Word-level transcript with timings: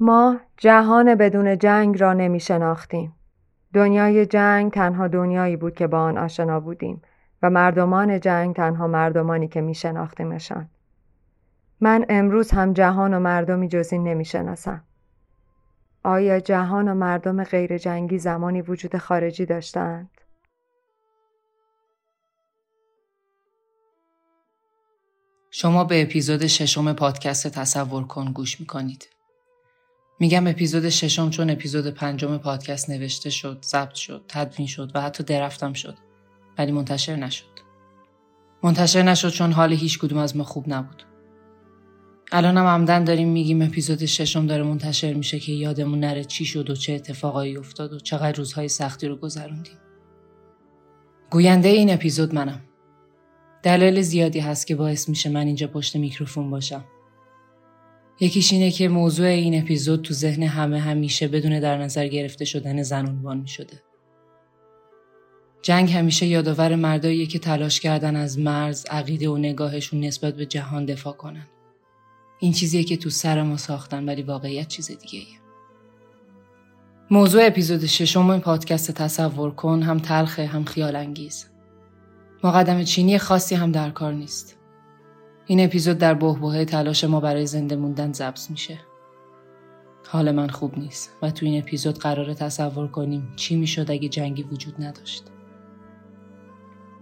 ما 0.00 0.40
جهان 0.56 1.14
بدون 1.14 1.58
جنگ 1.58 2.00
را 2.00 2.12
نمی 2.12 2.40
شناختیم. 2.40 3.14
دنیای 3.74 4.26
جنگ 4.26 4.72
تنها 4.72 5.08
دنیایی 5.08 5.56
بود 5.56 5.74
که 5.74 5.86
با 5.86 5.98
آن 5.98 6.18
آشنا 6.18 6.60
بودیم 6.60 7.02
و 7.42 7.50
مردمان 7.50 8.20
جنگ 8.20 8.54
تنها 8.54 8.86
مردمانی 8.86 9.48
که 9.48 9.60
می 9.60 9.74
شناختیمشان. 9.74 10.68
من 11.80 12.04
امروز 12.08 12.50
هم 12.50 12.72
جهان 12.72 13.14
و 13.14 13.20
مردمی 13.20 13.68
جز 13.68 13.92
این 13.92 14.04
نمی 14.04 14.24
شناسم. 14.24 14.84
آیا 16.04 16.40
جهان 16.40 16.88
و 16.88 16.94
مردم 16.94 17.44
غیر 17.44 17.78
جنگی 17.78 18.18
زمانی 18.18 18.62
وجود 18.62 18.96
خارجی 18.96 19.46
داشتند؟ 19.46 20.10
شما 25.50 25.84
به 25.84 26.02
اپیزود 26.02 26.46
ششم 26.46 26.92
پادکست 26.92 27.48
تصور 27.48 28.04
کن 28.04 28.32
گوش 28.32 28.60
می‌کنید. 28.60 29.19
میگم 30.20 30.46
اپیزود 30.46 30.88
ششم 30.88 31.30
چون 31.30 31.50
اپیزود 31.50 31.86
پنجم 31.86 32.38
پادکست 32.38 32.90
نوشته 32.90 33.30
شد، 33.30 33.58
ضبط 33.64 33.94
شد، 33.94 34.24
تدوین 34.28 34.66
شد 34.66 34.90
و 34.94 35.00
حتی 35.00 35.24
درفتم 35.24 35.72
شد. 35.72 35.94
ولی 36.58 36.72
منتشر 36.72 37.16
نشد. 37.16 37.44
منتشر 38.62 39.02
نشد 39.02 39.28
چون 39.28 39.52
حال 39.52 39.72
هیچ 39.72 39.98
کدوم 39.98 40.18
از 40.18 40.36
ما 40.36 40.44
خوب 40.44 40.64
نبود. 40.68 41.02
الان 42.32 42.56
هم 42.56 42.66
عمدن 42.66 43.04
داریم 43.04 43.28
میگیم 43.28 43.62
اپیزود 43.62 44.04
ششم 44.04 44.46
داره 44.46 44.62
منتشر 44.62 45.14
میشه 45.14 45.38
که 45.38 45.52
یادمون 45.52 46.00
نره 46.00 46.24
چی 46.24 46.44
شد 46.44 46.70
و 46.70 46.74
چه 46.74 46.92
اتفاقایی 46.92 47.56
افتاد 47.56 47.92
و 47.92 47.98
چقدر 47.98 48.32
روزهای 48.32 48.68
سختی 48.68 49.08
رو 49.08 49.16
گذروندیم. 49.16 49.78
گوینده 51.30 51.68
این 51.68 51.90
اپیزود 51.90 52.34
منم. 52.34 52.60
دلایل 53.62 54.02
زیادی 54.02 54.40
هست 54.40 54.66
که 54.66 54.74
باعث 54.74 55.08
میشه 55.08 55.30
من 55.30 55.46
اینجا 55.46 55.66
پشت 55.66 55.96
میکروفون 55.96 56.50
باشم. 56.50 56.84
یکیش 58.20 58.52
اینه 58.52 58.70
که 58.70 58.88
موضوع 58.88 59.26
این 59.26 59.62
اپیزود 59.62 60.02
تو 60.02 60.14
ذهن 60.14 60.42
همه 60.42 60.80
همیشه 60.80 61.28
بدون 61.28 61.60
در 61.60 61.78
نظر 61.78 62.08
گرفته 62.08 62.44
شدن 62.44 62.82
زن 62.82 63.06
عنوان 63.06 63.38
می 63.38 63.48
شده. 63.48 63.82
جنگ 65.62 65.90
همیشه 65.92 66.26
یادآور 66.26 66.74
مرداییه 66.74 67.26
که 67.26 67.38
تلاش 67.38 67.80
کردن 67.80 68.16
از 68.16 68.38
مرز، 68.38 68.86
عقیده 68.86 69.28
و 69.28 69.36
نگاهشون 69.36 70.00
نسبت 70.00 70.36
به 70.36 70.46
جهان 70.46 70.84
دفاع 70.84 71.12
کنن. 71.12 71.46
این 72.40 72.52
چیزیه 72.52 72.84
که 72.84 72.96
تو 72.96 73.10
سر 73.10 73.42
ما 73.42 73.56
ساختن 73.56 74.04
ولی 74.04 74.22
واقعیت 74.22 74.68
چیز 74.68 74.86
دیگه 74.86 75.18
ایه. 75.18 75.40
موضوع 77.10 77.46
اپیزود 77.46 77.86
ششم 77.86 78.38
پادکست 78.38 78.90
تصور 78.90 79.50
کن 79.50 79.82
هم 79.82 79.98
تلخه 79.98 80.46
هم 80.46 80.64
خیال 80.64 80.96
انگیز. 80.96 81.46
مقدم 82.44 82.84
چینی 82.84 83.18
خاصی 83.18 83.54
هم 83.54 83.72
در 83.72 83.90
کار 83.90 84.12
نیست. 84.12 84.59
این 85.50 85.64
اپیزود 85.64 85.98
در 85.98 86.14
بهبهه 86.14 86.64
تلاش 86.64 87.04
ما 87.04 87.20
برای 87.20 87.46
زنده 87.46 87.76
موندن 87.76 88.12
ضبط 88.12 88.50
میشه. 88.50 88.78
حال 90.08 90.30
من 90.30 90.48
خوب 90.48 90.78
نیست 90.78 91.16
و 91.22 91.30
تو 91.30 91.46
این 91.46 91.62
اپیزود 91.62 91.98
قرار 91.98 92.34
تصور 92.34 92.88
کنیم 92.88 93.32
چی 93.36 93.56
می‌شد 93.56 93.90
اگه 93.90 94.08
جنگی 94.08 94.42
وجود 94.42 94.74
نداشت. 94.78 95.24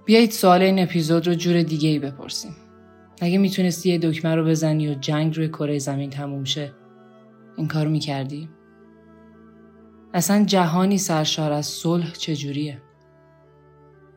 بیایید 0.05 0.31
سوال 0.31 0.63
این 0.63 0.79
اپیزود 0.79 1.27
رو 1.27 1.35
جور 1.35 1.63
دیگه 1.63 1.89
ای 1.89 1.99
بپرسیم. 1.99 2.57
اگه 3.21 3.39
می‌تونستی 3.39 3.89
یه 3.89 3.99
دکمه 3.99 4.35
رو 4.35 4.45
بزنی 4.45 4.89
و 4.89 4.95
جنگ 4.95 5.37
روی 5.37 5.49
کره 5.49 5.79
زمین 5.79 6.11
تموم 6.11 6.45
شه 6.45 6.73
این 7.57 7.69
کارو 7.69 7.91
می‌کردی؟ 7.91 8.49
اصلا 10.15 10.45
جهانی 10.45 10.99
سرشار 10.99 11.53
از 11.53 11.67
صلح 11.67 12.13
چجوریه؟ 12.13 12.83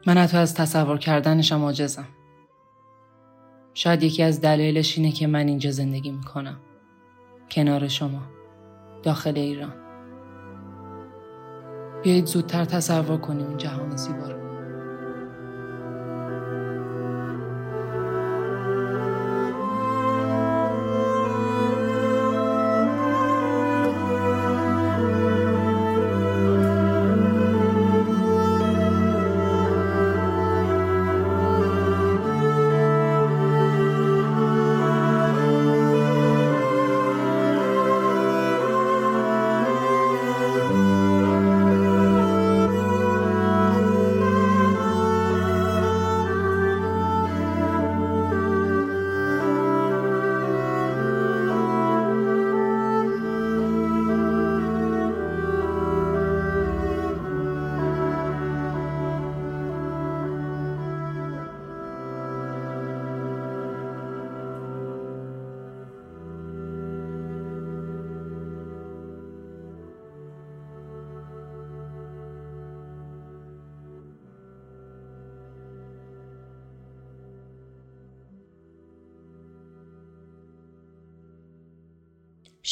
من 0.08 0.18
حتی 0.18 0.38
از 0.38 0.54
تصور 0.54 0.98
کردنشم 0.98 1.62
عاجزم. 1.62 2.08
شاید 3.73 4.03
یکی 4.03 4.23
از 4.23 4.41
دلایلش 4.41 4.97
اینه 4.97 5.11
که 5.11 5.27
من 5.27 5.47
اینجا 5.47 5.72
زندگی 5.72 6.11
می‌کنم. 6.11 6.58
کنار 7.52 7.88
شما. 7.88 8.22
داخل 9.03 9.38
ایران. 9.38 9.73
بیایید 12.03 12.25
زودتر 12.25 12.66
تصور 12.66 13.17
کنیم 13.17 13.47
این 13.47 13.58
جهان 13.58 13.97
زیبا 13.97 14.27
رو. 14.27 14.51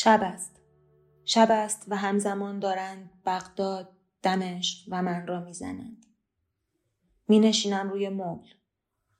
شب 0.02 0.20
است. 0.24 0.60
شب 1.26 1.48
است 1.52 1.86
و 1.88 1.98
همزمان 1.98 2.60
دارند 2.60 3.10
بغداد، 3.26 3.90
دمشق 4.24 4.88
و 4.92 5.02
من 5.02 5.28
را 5.28 5.40
می‌زنند. 5.40 6.06
می 7.28 7.40
نشینم 7.40 7.90
روی 7.90 8.10
مبل. 8.10 8.48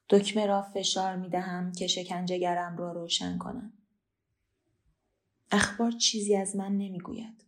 دکمه 0.10 0.46
را 0.46 0.62
فشار 0.62 1.16
می 1.16 1.30
دهم 1.30 1.72
که 1.72 1.88
شکنجهگرم 1.88 2.78
را 2.78 2.92
روشن 2.92 3.38
کنم. 3.38 3.74
اخبار 5.52 5.92
چیزی 5.92 6.36
از 6.36 6.56
من 6.56 6.72
نمی‌گوید. 6.78 7.44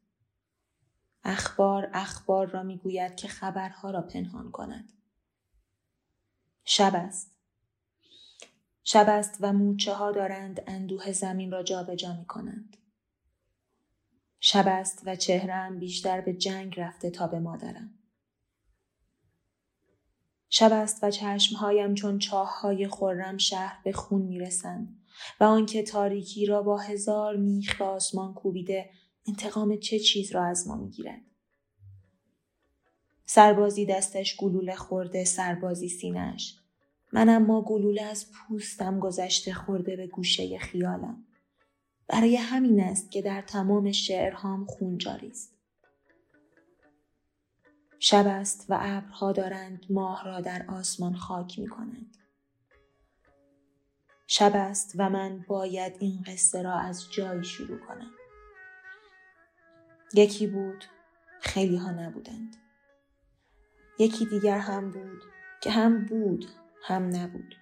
اخبار 1.23 1.89
اخبار 1.93 2.47
را 2.47 2.63
می‌گوید 2.63 3.15
که 3.15 3.27
خبرها 3.27 3.91
را 3.91 4.01
پنهان 4.01 4.51
کند. 4.51 4.93
شب 6.63 6.91
است. 6.95 7.31
شب 8.83 9.05
است 9.09 9.37
و 9.39 9.53
موچه 9.53 9.93
ها 9.93 10.11
دارند 10.11 10.63
اندوه 10.67 11.11
زمین 11.11 11.51
را 11.51 11.63
جابجا 11.63 12.13
می 12.13 12.25
کنند. 12.25 12.77
شب 14.43 14.65
است 14.67 15.01
و 15.05 15.15
چهرم 15.15 15.79
بیشتر 15.79 16.21
به 16.21 16.33
جنگ 16.33 16.79
رفته 16.79 17.09
تا 17.09 17.27
به 17.27 17.39
مادرم. 17.39 17.89
شب 20.49 20.73
است 20.73 21.03
و 21.03 21.11
چشمهایم 21.11 21.93
چون 21.93 22.19
چاه 22.19 22.61
های 22.61 22.87
خورم 22.87 23.37
شهر 23.37 23.81
به 23.83 23.91
خون 23.91 24.21
می‌رسند 24.21 24.99
و 25.39 25.43
آنکه 25.43 25.83
تاریکی 25.83 26.45
را 26.45 26.61
با 26.61 26.77
هزار 26.77 27.35
میخ 27.35 27.77
به 27.77 27.85
آسمان 27.85 28.33
کوبیده 28.33 28.89
انتقام 29.27 29.77
چه 29.77 29.99
چیز 29.99 30.31
را 30.31 30.45
از 30.45 30.67
ما 30.67 30.75
می‌گیرد. 30.75 31.21
سربازی 33.25 33.85
دستش 33.85 34.35
گلوله 34.35 34.75
خورده 34.75 35.25
سربازی 35.25 35.89
سینش 35.89 36.57
من 37.13 37.29
اما 37.29 37.61
گلوله 37.61 38.01
از 38.01 38.31
پوستم 38.31 38.99
گذشته 38.99 39.53
خورده 39.53 39.95
به 39.95 40.07
گوشه 40.07 40.57
خیالم. 40.57 41.25
برای 42.11 42.35
همین 42.35 42.83
است 42.83 43.11
که 43.11 43.21
در 43.21 43.41
تمام 43.41 43.91
شعرهام 43.91 44.65
خون 44.65 44.97
جاری 44.97 45.27
است. 45.27 45.53
شب 47.99 48.27
است 48.27 48.65
و 48.69 48.77
ابرها 48.81 49.31
دارند 49.31 49.85
ماه 49.89 50.25
را 50.25 50.41
در 50.41 50.65
آسمان 50.67 51.15
خاک 51.15 51.59
می 51.59 51.67
کنند. 51.67 52.17
شب 54.27 54.51
است 54.55 54.93
و 54.97 55.09
من 55.09 55.45
باید 55.47 55.93
این 55.99 56.23
قصه 56.27 56.61
را 56.61 56.73
از 56.73 57.11
جایی 57.11 57.43
شروع 57.43 57.77
کنم. 57.77 58.11
یکی 60.13 60.47
بود 60.47 60.85
خیلی 61.41 61.77
ها 61.77 61.91
نبودند. 61.91 62.55
یکی 63.99 64.25
دیگر 64.25 64.57
هم 64.57 64.91
بود 64.91 65.21
که 65.61 65.71
هم 65.71 66.05
بود 66.05 66.45
هم 66.83 67.15
نبود. 67.15 67.55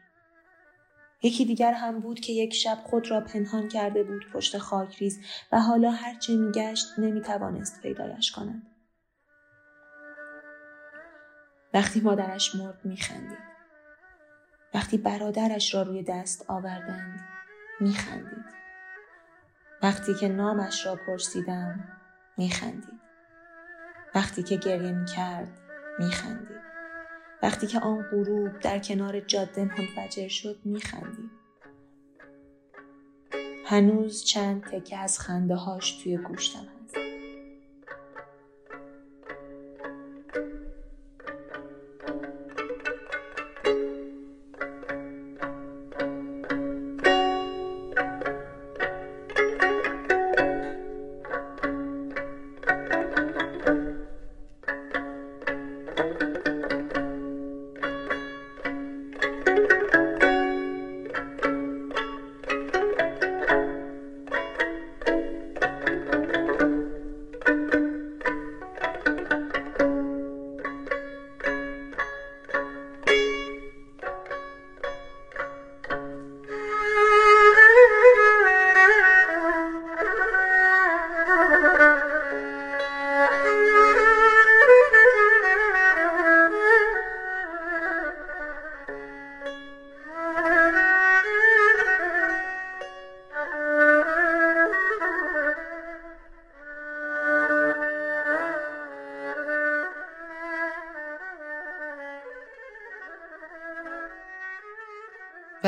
یکی 1.22 1.46
دیگر 1.46 1.74
هم 1.74 2.00
بود 2.00 2.20
که 2.20 2.34
یک 2.34 2.54
شب 2.54 2.78
خود 2.84 3.12
را 3.12 3.22
پنهان 3.22 3.68
کرده 3.68 4.04
بود 4.04 4.32
پشت 4.34 4.58
خاکریز 4.58 5.20
و 5.52 5.60
حالا 5.60 5.92
هرچه 5.92 6.36
میگشت 6.36 6.86
نمی‌توانست 6.98 7.82
پیدایش 7.82 8.32
کند. 8.32 8.68
وقتی 11.74 12.02
مادرش 12.02 12.56
مرد 12.56 12.86
میخندید. 12.86 13.50
وقتی 14.74 14.98
برادرش 14.98 15.74
را 15.74 15.82
روی 15.82 16.04
دست 16.04 16.46
آوردند 16.50 17.20
میخندید. 17.80 18.60
وقتی 19.84 20.14
که 20.14 20.28
نامش 20.28 20.86
را 20.86 20.96
پرسیدم 20.96 21.98
میخندید 22.38 23.00
وقتی 24.16 24.44
که 24.44 24.56
گریه 24.56 24.92
می‌کرد 24.92 25.60
میخندید 26.00 26.69
وقتی 27.44 27.68
که 27.68 27.80
آن 27.80 28.02
غروب 28.12 28.60
در 28.60 28.80
کنار 28.80 29.20
جاده 29.20 29.64
منفجر 29.64 30.28
شد 30.28 30.60
میخندید 30.66 31.32
هنوز 33.66 34.24
چند 34.24 34.64
تکه 34.64 34.98
از 34.98 35.20
خنده 35.20 35.56
هاش 35.56 35.92
توی 35.92 36.18
گوشتم 36.18 36.79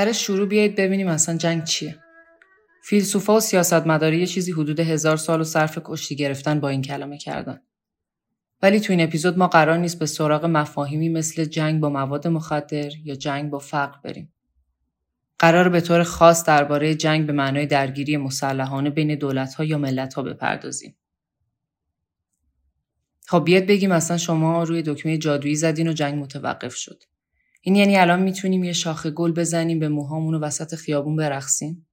برای 0.02 0.14
شروع 0.14 0.48
بیایید 0.48 0.76
ببینیم 0.76 1.08
اصلا 1.08 1.38
جنگ 1.38 1.64
چیه. 1.64 2.00
فیلسوفا 2.84 3.38
و 3.38 3.40
سیاستمداری 3.40 4.20
یه 4.20 4.26
چیزی 4.26 4.52
حدود 4.52 4.80
هزار 4.80 5.18
سال 5.18 5.42
و 5.42 5.44
صرف 5.44 5.80
کشتی 5.84 6.16
گرفتن 6.16 6.60
با 6.60 6.70
این 6.70 6.82
کلمه 6.82 7.18
کردن. 7.18 7.62
ولی 8.62 8.80
تو 8.80 8.94
این 8.94 9.02
اپیزود 9.02 9.38
ما 9.38 9.48
قرار 9.48 9.78
نیست 9.78 10.00
به 10.00 10.06
سراغ 10.06 10.46
مفاهیمی 10.46 11.10
مثل 11.10 11.46
جنگ 11.46 11.80
با 11.80 11.90
مواد 11.90 12.28
مخدر 12.28 12.90
یا 13.04 13.16
جنگ 13.16 13.50
با 13.50 13.60
فقر 13.60 14.00
بریم. 14.04 14.34
قرار 15.40 15.70
به 15.70 15.82
طور 15.82 16.04
خاص 16.04 16.46
درباره 16.46 16.96
جنگ 16.96 17.28
به 17.28 17.34
معنای 17.34 17.66
درگیری 17.66 18.18
مسلحانه 18.18 18.90
بین 18.90 19.16
دولت‌ها 19.16 19.64
یا 19.64 19.78
ملت‌ها 19.78 20.24
بپردازیم. 20.24 20.96
خب 23.28 23.44
بیاد 23.46 23.66
بگیم 23.66 23.92
اصلا 23.92 24.18
شما 24.18 24.64
روی 24.64 24.82
دکمه 24.82 25.18
جادویی 25.18 25.56
زدین 25.56 25.88
و 25.88 25.94
جنگ 25.94 26.24
متوقف 26.24 26.76
شد. 26.76 27.04
این 27.62 27.76
یعنی 27.76 27.98
الان 27.98 28.22
می‌تونیم 28.22 28.64
یه 28.64 28.74
شاخه 28.74 29.12
گل 29.12 29.32
بزنیم 29.32 29.80
به 29.80 29.90
موهامون 29.90 30.34
و 30.34 30.40
وسط 30.40 30.76
خیابون 30.76 31.16
برقصیم؟ 31.16 31.88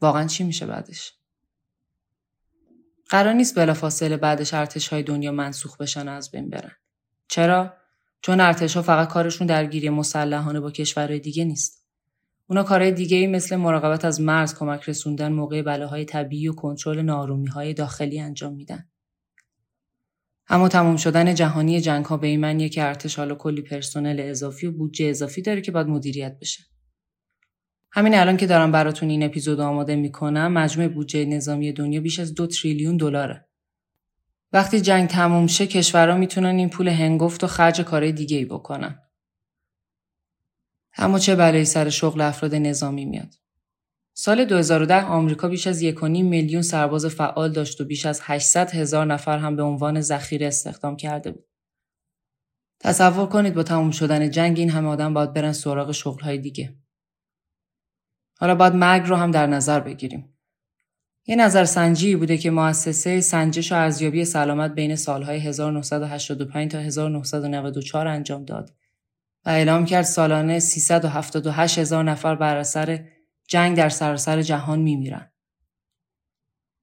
واقعا 0.00 0.26
چی 0.26 0.44
میشه 0.44 0.66
بعدش؟ 0.66 1.12
قرار 3.08 3.32
نیست 3.34 3.58
بلافاصله 3.58 4.16
بعدش 4.16 4.54
ارتش 4.54 4.88
های 4.88 5.02
دنیا 5.02 5.32
منسوخ 5.32 5.76
بشن 5.76 6.08
از 6.08 6.30
بین 6.30 6.50
برن. 6.50 6.72
چرا؟ 7.28 7.74
چون 8.22 8.40
ارتش 8.40 8.76
ها 8.76 8.82
فقط 8.82 9.08
کارشون 9.08 9.46
درگیری 9.46 9.90
مسلحانه 9.90 10.60
با 10.60 10.70
کشورهای 10.70 11.20
دیگه 11.20 11.44
نیست. 11.44 11.82
اونا 12.46 12.62
کارهای 12.62 12.92
دیگه 12.92 13.16
ای 13.16 13.26
مثل 13.26 13.56
مراقبت 13.56 14.04
از 14.04 14.20
مرز 14.20 14.54
کمک 14.54 14.88
رسوندن 14.88 15.32
موقع 15.32 15.62
بلاهای 15.62 16.04
طبیعی 16.04 16.48
و 16.48 16.52
کنترل 16.52 17.02
نارومی 17.02 17.46
های 17.46 17.74
داخلی 17.74 18.20
انجام 18.20 18.54
میدن. 18.54 18.88
اما 20.48 20.68
تموم 20.68 20.96
شدن 20.96 21.34
جهانی 21.34 21.80
جنگ 21.80 22.04
ها 22.04 22.16
به 22.16 22.26
این 22.26 22.40
معنیه 22.40 22.68
که 22.68 22.84
ارتش 22.84 23.16
حالا 23.16 23.34
کلی 23.34 23.62
پرسنل 23.62 24.20
اضافی 24.20 24.66
و 24.66 24.72
بودجه 24.72 25.06
اضافی 25.06 25.42
داره 25.42 25.60
که 25.60 25.72
باید 25.72 25.86
مدیریت 25.86 26.38
بشه. 26.40 26.62
همین 27.92 28.14
الان 28.14 28.36
که 28.36 28.46
دارم 28.46 28.72
براتون 28.72 29.10
این 29.10 29.22
اپیزود 29.22 29.60
آماده 29.60 29.96
می‌کنم 29.96 30.52
مجموع 30.52 30.88
بودجه 30.88 31.24
نظامی 31.24 31.72
دنیا 31.72 32.00
بیش 32.00 32.18
از 32.18 32.34
دو 32.34 32.46
تریلیون 32.46 32.96
دلاره. 32.96 33.48
وقتی 34.52 34.80
جنگ 34.80 35.08
تموم 35.08 35.46
شه 35.46 35.66
کشورها 35.66 36.16
می‌تونن 36.16 36.56
این 36.56 36.68
پول 36.70 36.88
هنگفت 36.88 37.44
و 37.44 37.46
خرج 37.46 37.80
کارهای 37.80 38.12
دیگه 38.12 38.36
ای 38.36 38.44
بکنن. 38.44 38.98
اما 40.96 41.18
چه 41.18 41.36
بلایی 41.36 41.64
سر 41.64 41.90
شغل 41.90 42.20
افراد 42.20 42.54
نظامی 42.54 43.04
میاد؟ 43.04 43.34
سال 44.14 44.44
2010 44.44 45.04
آمریکا 45.04 45.48
بیش 45.48 45.66
از 45.66 45.82
1.5 45.82 46.02
میلیون 46.02 46.62
سرباز 46.62 47.06
فعال 47.06 47.52
داشت 47.52 47.80
و 47.80 47.84
بیش 47.84 48.06
از 48.06 48.20
800 48.22 48.70
هزار 48.70 49.06
نفر 49.06 49.38
هم 49.38 49.56
به 49.56 49.62
عنوان 49.62 50.00
ذخیره 50.00 50.46
استخدام 50.46 50.96
کرده 50.96 51.30
بود. 51.30 51.44
تصور 52.80 53.26
کنید 53.26 53.54
با 53.54 53.62
تموم 53.62 53.90
شدن 53.90 54.30
جنگ 54.30 54.58
این 54.58 54.70
همه 54.70 54.88
آدم 54.88 55.14
باید 55.14 55.32
برن 55.32 55.52
سراغ 55.52 55.92
شغلهای 55.92 56.38
دیگه. 56.38 56.74
حالا 58.38 58.54
باید 58.54 58.74
مرگ 58.74 59.06
رو 59.06 59.16
هم 59.16 59.30
در 59.30 59.46
نظر 59.46 59.80
بگیریم. 59.80 60.32
یه 61.26 61.36
نظر 61.36 61.64
سنجی 61.64 62.16
بوده 62.16 62.38
که 62.38 62.50
مؤسسه 62.50 63.20
سنجش 63.20 63.72
و 63.72 63.74
ارزیابی 63.74 64.24
سلامت 64.24 64.74
بین 64.74 64.96
سالهای 64.96 65.38
1985 65.38 66.70
تا 66.70 66.78
1994 66.78 68.06
انجام 68.06 68.44
داد 68.44 68.72
و 69.44 69.50
اعلام 69.50 69.84
کرد 69.84 70.04
سالانه 70.04 70.58
378 70.58 71.78
هزار 71.78 72.04
نفر 72.04 72.34
بر 72.34 72.56
اثر 72.56 73.04
جنگ 73.48 73.76
در 73.76 73.88
سراسر 73.88 74.42
جهان 74.42 74.78
میمیرن. 74.78 75.32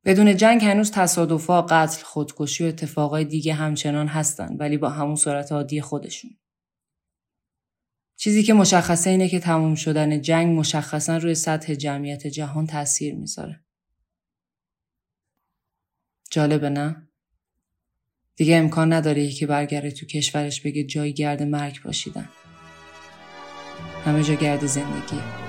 بدون 0.06 0.38
جنگ 0.38 0.64
هنوز 0.64 0.92
تصادفا، 0.92 1.62
قتل، 1.62 2.04
خودکشی 2.04 2.64
و 2.64 2.68
اتفاقای 2.68 3.26
دیگه 3.26 3.54
همچنان 3.54 4.08
هستن 4.08 4.56
ولی 4.58 4.78
با 4.78 4.90
همون 4.90 5.16
صورت 5.16 5.52
عادی 5.52 5.82
خودشون. 5.82 6.32
چیزی 8.16 8.44
که 8.44 8.54
مشخصه 8.54 9.10
اینه 9.10 9.30
که 9.30 9.40
تموم 9.40 9.76
شدن 9.76 10.22
جنگ 10.22 10.60
مشخصا 10.60 11.18
روی 11.18 11.36
سطح 11.36 11.74
جمعیت 11.74 12.28
جهان 12.28 12.68
تاثیر 12.68 13.16
می‌ذاره. 13.16 13.64
جالبه 16.32 16.70
نه؟ 16.70 17.10
دیگه 18.36 18.58
امکان 18.58 18.94
نداره 18.94 19.24
یکی 19.24 19.46
برگره 19.46 19.92
تو 19.92 20.06
کشورش 20.06 20.62
بگه 20.62 20.84
جای 20.84 21.14
گرد 21.14 21.44
مرگ 21.44 21.84
باشیدن. 21.84 22.30
همه 24.06 24.24
جا 24.24 24.34
گرد 24.34 24.66
زندگیه. 24.66 25.49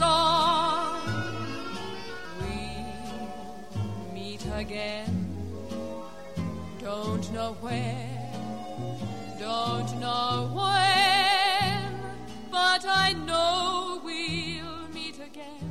song. 0.00 1.02
We'll 2.38 3.14
meet 4.16 4.44
again. 4.62 5.12
Don't 6.88 7.26
know 7.36 7.50
where, 7.64 8.30
don't 9.46 9.90
know 10.04 10.30
when, 10.58 11.88
but 12.56 12.82
I 13.04 13.08
know 13.28 13.58
we'll 14.06 14.78
meet 14.96 15.18
again. 15.28 15.68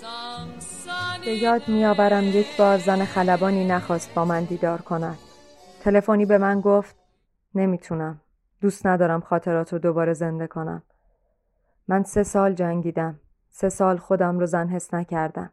Some 0.00 0.50
به 1.24 1.34
یاد 1.34 1.68
میآورم 1.68 2.24
یک 2.24 2.56
بار 2.56 2.78
زن 2.78 3.04
خلبانی 3.04 3.64
نخواست 3.64 4.14
با 4.14 4.24
من 4.24 4.44
دیدار 4.44 4.80
کند. 4.80 5.18
تلفنی 5.80 6.26
به 6.26 6.38
من 6.38 6.60
گفت 6.60 6.96
نمی‌تونم. 7.54 8.20
دوست 8.60 8.86
ندارم 8.86 9.20
خاطرات 9.20 9.72
رو 9.72 9.78
دوباره 9.78 10.12
زنده 10.12 10.46
کنم. 10.46 10.82
من 11.88 12.02
سه 12.02 12.22
سال 12.22 12.54
جنگیدم. 12.54 13.20
سه 13.54 13.68
سال 13.68 13.96
خودم 13.96 14.38
رو 14.38 14.46
زن 14.46 14.68
حس 14.68 14.94
نکردم. 14.94 15.50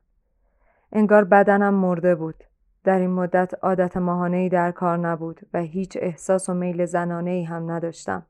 انگار 0.92 1.24
بدنم 1.24 1.74
مرده 1.74 2.16
بود. 2.16 2.44
در 2.84 3.00
این 3.00 3.10
مدت 3.10 3.54
عادت 3.64 3.98
ماهانه‌ای 3.98 4.50
در 4.50 4.72
کار 4.72 4.98
نبود 4.98 5.40
و 5.54 5.62
هیچ 5.62 5.98
احساس 6.02 6.50
و 6.50 6.54
میل 6.54 6.86
زنانه‌ای 6.86 7.44
هم 7.44 7.72
نداشتم 7.72 8.26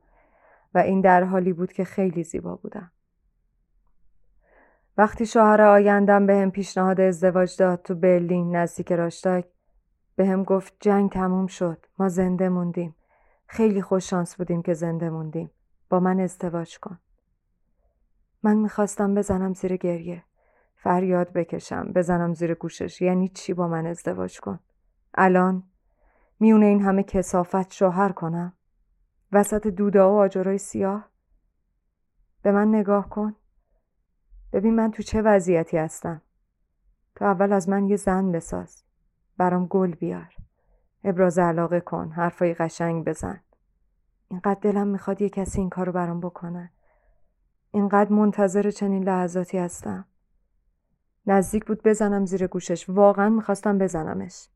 و 0.75 0.77
این 0.77 1.01
در 1.01 1.23
حالی 1.23 1.53
بود 1.53 1.73
که 1.73 1.83
خیلی 1.83 2.23
زیبا 2.23 2.55
بودم. 2.55 2.91
وقتی 4.97 5.25
شوهر 5.25 5.61
آیندم 5.61 6.25
به 6.25 6.35
هم 6.35 6.51
پیشنهاد 6.51 7.01
ازدواج 7.01 7.57
داد 7.57 7.81
تو 7.81 7.95
برلین 7.95 8.55
نزدیک 8.55 8.91
راشتاک 8.91 9.45
به 10.15 10.25
هم 10.25 10.43
گفت 10.43 10.73
جنگ 10.79 11.11
تموم 11.11 11.47
شد 11.47 11.85
ما 11.99 12.09
زنده 12.09 12.49
موندیم 12.49 12.95
خیلی 13.47 13.81
خوش 13.81 14.09
شانس 14.09 14.35
بودیم 14.35 14.61
که 14.61 14.73
زنده 14.73 15.09
موندیم 15.09 15.51
با 15.89 15.99
من 15.99 16.19
ازدواج 16.19 16.79
کن 16.79 16.99
من 18.43 18.58
می‌خواستم 18.58 19.15
بزنم 19.15 19.53
زیر 19.53 19.77
گریه. 19.77 20.24
فریاد 20.75 21.34
بکشم 21.34 21.93
بزنم 21.93 22.34
زیر 22.34 22.53
گوشش. 22.53 23.01
یعنی 23.01 23.27
چی 23.27 23.53
با 23.53 23.67
من 23.67 23.86
ازدواج 23.86 24.39
کن؟ 24.39 24.60
الان؟ 25.13 25.63
میونه 26.39 26.65
این 26.65 26.81
همه 26.81 27.03
کسافت 27.03 27.74
شوهر 27.74 28.12
کنم؟ 28.12 28.53
وسط 29.31 29.67
دودا 29.67 30.13
و 30.13 30.17
آجرای 30.17 30.58
سیاه؟ 30.58 31.10
به 32.41 32.51
من 32.51 32.67
نگاه 32.67 33.10
کن. 33.10 33.36
ببین 34.53 34.75
من 34.75 34.91
تو 34.91 35.03
چه 35.03 35.22
وضعیتی 35.22 35.77
هستم. 35.77 36.22
تو 37.15 37.25
اول 37.25 37.53
از 37.53 37.69
من 37.69 37.88
یه 37.88 37.96
زن 37.96 38.31
بساز. 38.31 38.84
برام 39.38 39.65
گل 39.65 39.91
بیار. 39.91 40.36
ابراز 41.03 41.39
علاقه 41.39 41.79
کن. 41.79 42.12
حرفای 42.12 42.53
قشنگ 42.53 43.05
بزن. 43.05 43.41
اینقدر 44.27 44.60
دلم 44.62 44.88
می‌خواد 44.88 45.22
یه 45.22 45.29
کسی 45.29 45.60
این 45.62 45.69
کارو 45.69 45.91
برام 45.91 46.19
بکنه. 46.19 46.72
اینقدر 47.71 48.13
منتظر 48.13 48.71
چنین 48.71 49.03
لحظاتی 49.03 49.57
هستم 49.57 50.05
نزدیک 51.25 51.65
بود 51.65 51.83
بزنم 51.83 52.25
زیر 52.25 52.47
گوشش 52.47 52.89
واقعا 52.89 53.29
می‌خواستم 53.29 53.77
بزنمش 53.77 54.49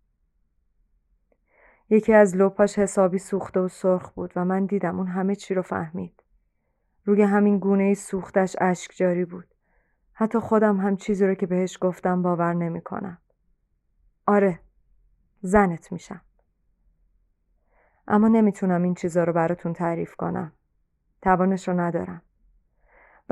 یکی 1.89 2.13
از 2.13 2.35
لپاش 2.35 2.79
حسابی 2.79 3.17
سوخته 3.19 3.59
و 3.59 3.67
سرخ 3.67 4.09
بود 4.09 4.33
و 4.35 4.45
من 4.45 4.65
دیدم 4.65 4.97
اون 4.97 5.07
همه 5.07 5.35
چی 5.35 5.53
رو 5.53 5.61
فهمید 5.61 6.23
روی 7.05 7.21
همین 7.21 7.59
گونه 7.59 7.93
سوختش 7.93 8.55
اشک 8.61 8.91
جاری 8.95 9.25
بود 9.25 9.47
حتی 10.13 10.39
خودم 10.39 10.77
هم 10.77 10.95
چیزی 10.97 11.27
رو 11.27 11.35
که 11.35 11.47
بهش 11.47 11.77
گفتم 11.81 12.21
باور 12.21 12.53
نمی‌کنم. 12.53 13.17
آره 14.27 14.59
زنت 15.41 15.91
میشم. 15.91 16.21
اما 18.07 18.27
نمی‌تونم 18.27 18.83
این 18.83 18.93
چیزا 18.93 19.23
رو 19.23 19.33
براتون 19.33 19.73
تعریف 19.73 20.15
کنم. 20.15 20.51
توانش 21.21 21.67
رو 21.67 21.79
ندارم. 21.79 22.21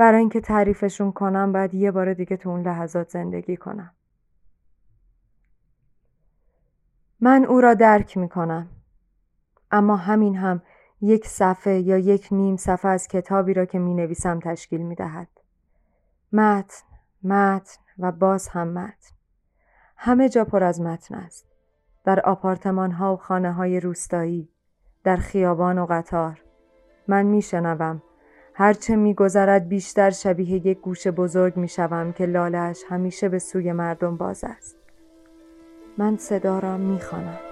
برای 0.02 0.18
اینکه 0.18 0.40
تعریفشون 0.40 1.12
کنم 1.12 1.52
باید 1.52 1.74
یه 1.74 1.90
بار 1.90 2.14
دیگه 2.14 2.36
تو 2.36 2.48
اون 2.48 2.62
لحظات 2.62 3.08
زندگی 3.08 3.56
کنم. 3.56 3.90
من 7.20 7.44
او 7.44 7.60
را 7.60 7.74
درک 7.74 8.16
می‌کنم. 8.16 8.68
اما 9.70 9.96
همین 9.96 10.36
هم 10.36 10.62
یک 11.00 11.26
صفحه 11.26 11.80
یا 11.80 11.98
یک 11.98 12.28
نیم 12.30 12.56
صفحه 12.56 12.90
از 12.90 13.08
کتابی 13.08 13.54
را 13.54 13.64
که 13.64 13.78
می 13.78 13.94
نویسم 13.94 14.40
تشکیل 14.40 14.82
می 14.82 14.94
دهد. 14.94 15.28
متن، 16.32 16.84
متن 17.22 17.80
و 17.98 18.12
باز 18.12 18.48
هم 18.48 18.68
متن. 18.68 19.14
همه 19.96 20.28
جا 20.28 20.44
پر 20.44 20.64
از 20.64 20.80
متن 20.80 21.14
است. 21.14 21.46
در 22.04 22.20
آپارتمان 22.20 22.92
ها 22.92 23.14
و 23.14 23.16
خانه 23.16 23.52
های 23.52 23.80
روستایی، 23.80 24.48
در 25.04 25.16
خیابان 25.16 25.78
و 25.78 25.86
قطار. 25.90 26.42
من 27.08 27.22
میشنوم 27.26 28.02
هرچه 28.54 28.96
میگذرد 28.96 29.68
بیشتر 29.68 30.10
شبیه 30.10 30.66
یک 30.66 30.80
گوش 30.80 31.06
بزرگ 31.06 31.56
می‌شوم 31.56 32.12
که 32.12 32.26
لالش 32.26 32.82
همیشه 32.88 33.28
به 33.28 33.38
سوی 33.38 33.72
مردم 33.72 34.16
باز 34.16 34.44
است. 34.44 34.76
من 35.98 36.16
صدا 36.16 36.58
را 36.58 36.76
می‌خوانم. 36.76 37.51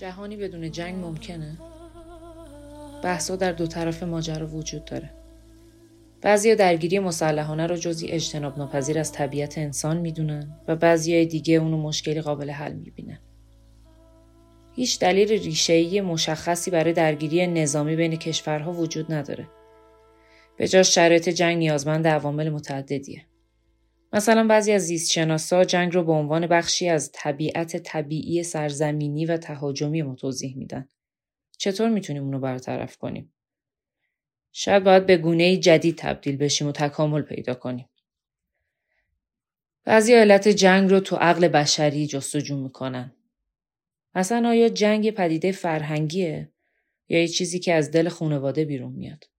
جهانی 0.00 0.36
بدون 0.36 0.70
جنگ 0.70 1.04
ممکنه؟ 1.04 1.58
بحثا 3.04 3.36
در 3.36 3.52
دو 3.52 3.66
طرف 3.66 4.02
ماجرا 4.02 4.46
وجود 4.46 4.84
داره. 4.84 5.10
بعضی 6.22 6.54
درگیری 6.54 6.98
مسلحانه 6.98 7.66
رو 7.66 7.76
جزی 7.76 8.08
اجتناب 8.08 8.58
ناپذیر 8.58 8.98
از 8.98 9.12
طبیعت 9.12 9.58
انسان 9.58 9.96
می‌دونن 9.96 10.60
و 10.68 10.76
بعضی 10.76 11.26
دیگه 11.26 11.54
اونو 11.54 11.76
مشکلی 11.76 12.20
قابل 12.20 12.50
حل 12.50 12.72
می‌بینن. 12.72 13.18
هیچ 14.72 14.98
دلیل 14.98 15.28
ریشه‌ای 15.28 16.00
مشخصی 16.00 16.70
برای 16.70 16.92
درگیری 16.92 17.46
نظامی 17.46 17.96
بین 17.96 18.16
کشورها 18.16 18.72
وجود 18.72 19.12
نداره. 19.12 19.48
به 20.56 20.68
جاش 20.68 20.94
شرایط 20.94 21.28
جنگ 21.28 21.58
نیازمند 21.58 22.06
عوامل 22.06 22.50
متعددیه. 22.50 23.26
مثلا 24.12 24.46
بعضی 24.46 24.72
از 24.72 24.82
زیستشناسا 24.82 25.64
جنگ 25.64 25.94
رو 25.94 26.04
به 26.04 26.12
عنوان 26.12 26.46
بخشی 26.46 26.88
از 26.88 27.10
طبیعت 27.12 27.76
طبیعی 27.76 28.42
سرزمینی 28.42 29.26
و 29.26 29.36
تهاجمی 29.36 30.02
ما 30.02 30.14
توضیح 30.14 30.56
میدن. 30.56 30.88
چطور 31.58 31.88
می‌تونیم 31.88 32.24
اونو 32.24 32.40
برطرف 32.40 32.96
کنیم؟ 32.96 33.32
شاید 34.52 34.84
باید 34.84 35.06
به 35.06 35.16
گونه 35.16 35.56
جدید 35.56 35.96
تبدیل 35.98 36.36
بشیم 36.36 36.66
و 36.68 36.72
تکامل 36.72 37.22
پیدا 37.22 37.54
کنیم. 37.54 37.88
بعضی 39.84 40.14
علت 40.14 40.48
جنگ 40.48 40.90
رو 40.90 41.00
تو 41.00 41.16
عقل 41.16 41.48
بشری 41.48 42.06
جستجو 42.06 42.56
می‌کنن. 42.56 43.12
مثلا 44.14 44.48
آیا 44.48 44.68
جنگ 44.68 45.10
پدیده 45.10 45.52
فرهنگیه 45.52 46.52
یا 47.08 47.20
یه 47.20 47.28
چیزی 47.28 47.58
که 47.58 47.74
از 47.74 47.90
دل 47.90 48.08
خانواده 48.08 48.64
بیرون 48.64 48.92
میاد؟ 48.92 49.29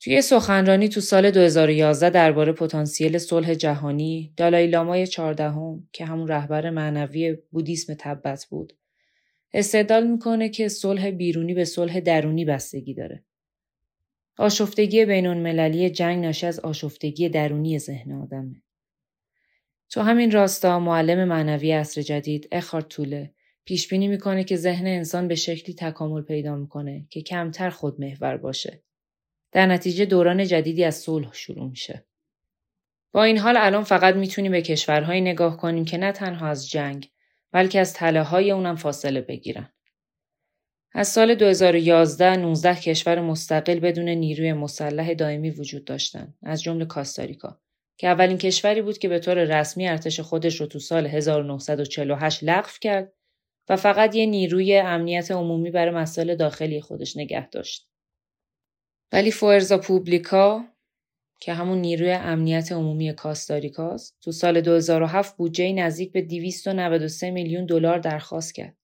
توی 0.00 0.22
سخنرانی 0.22 0.88
تو 0.88 1.00
سال 1.00 1.30
2011 1.30 2.10
درباره 2.10 2.52
پتانسیل 2.52 3.18
صلح 3.18 3.54
جهانی 3.54 4.32
دالای 4.36 4.66
لامای 4.66 5.06
چهاردهم 5.06 5.88
که 5.92 6.04
همون 6.04 6.28
رهبر 6.28 6.70
معنوی 6.70 7.36
بودیسم 7.50 7.94
تبت 7.98 8.46
بود 8.50 8.72
استدلال 9.52 10.06
می‌کنه 10.06 10.48
که 10.48 10.68
صلح 10.68 11.10
بیرونی 11.10 11.54
به 11.54 11.64
صلح 11.64 12.00
درونی 12.00 12.44
بستگی 12.44 12.94
داره. 12.94 13.24
آشفتگی 14.38 15.04
بین 15.04 15.26
المللی 15.26 15.90
جنگ 15.90 16.24
ناشی 16.24 16.46
از 16.46 16.60
آشفتگی 16.60 17.28
درونی 17.28 17.78
ذهن 17.78 18.12
آدمه. 18.12 18.62
تو 19.90 20.00
همین 20.00 20.30
راستا 20.30 20.78
معلم 20.78 21.24
معنوی 21.24 21.72
عصر 21.72 22.02
جدید 22.02 22.48
اخارت 22.52 22.88
طوله 22.88 23.34
پیش 23.64 23.88
بینی 23.88 24.08
می‌کنه 24.08 24.44
که 24.44 24.56
ذهن 24.56 24.86
انسان 24.86 25.28
به 25.28 25.34
شکلی 25.34 25.74
تکامل 25.74 26.22
پیدا 26.22 26.56
می‌کنه 26.56 27.06
که 27.10 27.22
کمتر 27.22 27.70
خودمحور 27.70 28.36
باشه 28.36 28.82
در 29.52 29.66
نتیجه 29.66 30.04
دوران 30.04 30.44
جدیدی 30.44 30.84
از 30.84 30.94
صلح 30.94 31.32
شروع 31.32 31.68
میشه. 31.70 32.04
با 33.12 33.24
این 33.24 33.38
حال 33.38 33.56
الان 33.56 33.84
فقط 33.84 34.14
می‌تونیم 34.14 34.52
به 34.52 34.62
کشورهایی 34.62 35.20
نگاه 35.20 35.56
کنیم 35.56 35.84
که 35.84 35.98
نه 35.98 36.12
تنها 36.12 36.48
از 36.48 36.70
جنگ 36.70 37.10
بلکه 37.52 37.80
از 37.80 37.94
تله 37.94 38.22
های 38.22 38.50
اونم 38.50 38.76
فاصله 38.76 39.20
بگیرن. 39.20 39.72
از 40.92 41.08
سال 41.08 41.34
2011 41.34 42.36
19 42.36 42.74
کشور 42.74 43.20
مستقل 43.20 43.78
بدون 43.78 44.08
نیروی 44.08 44.52
مسلح 44.52 45.14
دائمی 45.14 45.50
وجود 45.50 45.84
داشتند 45.84 46.34
از 46.42 46.62
جمله 46.62 46.84
کاستاریکا 46.84 47.60
که 47.96 48.08
اولین 48.08 48.38
کشوری 48.38 48.82
بود 48.82 48.98
که 48.98 49.08
به 49.08 49.18
طور 49.18 49.44
رسمی 49.44 49.88
ارتش 49.88 50.20
خودش 50.20 50.60
رو 50.60 50.66
تو 50.66 50.78
سال 50.78 51.06
1948 51.06 52.44
لغو 52.44 52.70
کرد 52.80 53.12
و 53.68 53.76
فقط 53.76 54.14
یه 54.14 54.26
نیروی 54.26 54.76
امنیت 54.76 55.30
عمومی 55.30 55.70
برای 55.70 55.94
مسائل 55.94 56.34
داخلی 56.34 56.80
خودش 56.80 57.16
نگه 57.16 57.48
داشت. 57.48 57.88
ولی 59.12 59.30
فورزا 59.30 59.78
پوبلیکا 59.78 60.64
که 61.40 61.52
همون 61.52 61.78
نیروی 61.78 62.12
امنیت 62.12 62.72
عمومی 62.72 63.12
کاستاریکاست 63.12 64.16
تو 64.20 64.32
سال 64.32 64.60
2007 64.60 65.36
بودجه 65.36 65.72
نزدیک 65.72 66.12
به 66.12 66.22
293 66.22 67.30
میلیون 67.30 67.66
دلار 67.66 67.98
درخواست 67.98 68.54
کرد 68.54 68.76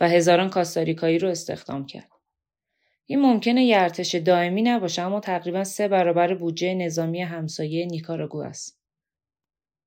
و 0.00 0.08
هزاران 0.08 0.50
کاستاریکایی 0.50 1.18
رو 1.18 1.28
استخدام 1.28 1.86
کرد. 1.86 2.08
این 3.06 3.20
ممکنه 3.20 3.64
یه 3.64 3.76
ارتش 3.78 4.14
دائمی 4.14 4.62
نباشه 4.62 5.02
اما 5.02 5.20
تقریبا 5.20 5.64
سه 5.64 5.88
برابر 5.88 6.34
بودجه 6.34 6.74
نظامی 6.74 7.22
همسایه 7.22 7.86
نیکاراگو 7.86 8.38
است. 8.38 8.80